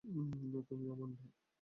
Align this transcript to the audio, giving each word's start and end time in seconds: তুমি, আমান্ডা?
তুমি, 0.69 0.85
আমান্ডা? 0.91 1.41